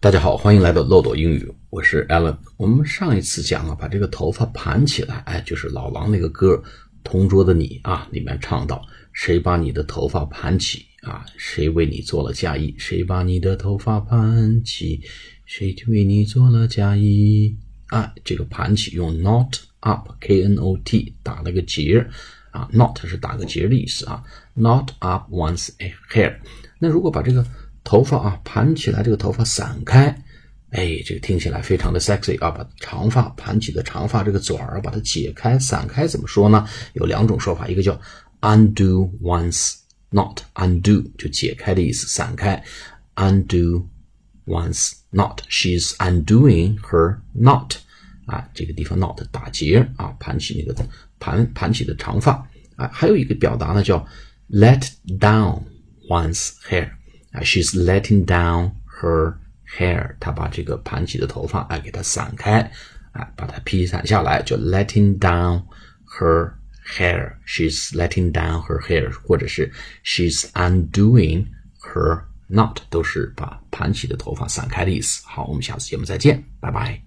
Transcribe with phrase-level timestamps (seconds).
[0.00, 2.36] 大家好，欢迎来到漏斗英语，我是 Alan。
[2.56, 6.54] 我们上一次讲了，把这个头发盘起来，哎，就是老狼那个歌
[7.02, 8.80] 《同桌的你》啊，里面唱到：
[9.12, 11.26] 谁把你的头发盘起啊？
[11.36, 12.72] 谁为你做了嫁衣？
[12.78, 15.00] 谁把你的头发盘起？
[15.46, 17.56] 谁为你做了嫁衣？
[17.88, 22.06] 啊，这个盘起用 not up，k n o t 打了个结
[22.52, 24.22] 啊，not 是打个结的意思啊
[24.54, 25.70] ，not up one's
[26.08, 26.36] hair。
[26.78, 27.44] 那如果把这个
[27.88, 30.14] 头发啊盘起来，这个头发散开，
[30.72, 32.50] 哎，这个听起来非常的 sexy 啊！
[32.50, 36.68] 把长发盘起的长发这个卷儿把它解开、散开，怎么说呢？
[36.92, 37.98] 有两种说法，一个叫
[38.42, 39.76] undo one's
[40.10, 42.62] knot，undo 就解开的意思，散开
[43.14, 43.86] ；undo
[44.44, 47.76] one's knot，she's undoing her knot，
[48.26, 50.78] 啊，这个地方 knot 打结啊，盘起那个
[51.18, 52.46] 盘盘起的长发
[52.76, 52.90] 啊。
[52.92, 54.06] 还有一个表达呢，叫
[54.50, 54.86] let
[55.18, 55.62] down
[56.06, 56.90] one's hair。
[57.31, 58.71] 啊，she's letting down
[59.01, 59.35] her
[59.77, 62.59] hair，她把这个盘起的头发哎给它散开，
[63.11, 65.63] 啊，把它披散下来，叫 letting down
[66.05, 66.53] her
[66.85, 69.71] hair。she's letting down her hair，或者是
[70.03, 71.45] she's undoing
[71.81, 75.23] her knot，都是把盘起的头发散开的意思。
[75.25, 77.06] 好，我们下次节目再见，拜拜。